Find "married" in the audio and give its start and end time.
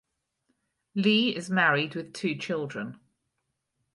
1.51-1.93